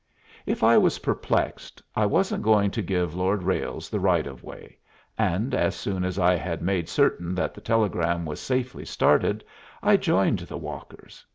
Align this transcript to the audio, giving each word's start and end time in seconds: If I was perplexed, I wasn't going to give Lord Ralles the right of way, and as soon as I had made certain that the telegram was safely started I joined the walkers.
If 0.47 0.63
I 0.63 0.79
was 0.79 0.97
perplexed, 0.97 1.79
I 1.95 2.07
wasn't 2.07 2.41
going 2.41 2.71
to 2.71 2.81
give 2.81 3.13
Lord 3.13 3.43
Ralles 3.43 3.87
the 3.87 3.99
right 3.99 4.25
of 4.25 4.41
way, 4.43 4.79
and 5.15 5.53
as 5.53 5.75
soon 5.75 6.03
as 6.03 6.17
I 6.17 6.33
had 6.33 6.63
made 6.63 6.89
certain 6.89 7.35
that 7.35 7.53
the 7.53 7.61
telegram 7.61 8.25
was 8.25 8.39
safely 8.39 8.83
started 8.83 9.43
I 9.83 9.97
joined 9.97 10.39
the 10.39 10.57
walkers. 10.57 11.23